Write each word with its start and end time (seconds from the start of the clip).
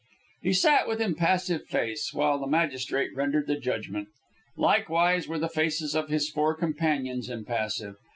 He 0.41 0.51
sat 0.53 0.87
with 0.87 0.99
impassive 0.99 1.67
face, 1.67 2.11
while 2.11 2.39
the 2.39 2.47
magistrate 2.47 3.15
rendered 3.15 3.45
the 3.45 3.55
judgment. 3.59 4.07
Likewise 4.57 5.27
were 5.27 5.37
the 5.37 5.47
faces 5.47 5.93
of 5.95 6.09
his 6.09 6.27
four 6.27 6.55
companions 6.55 7.29
impassive. 7.29 7.97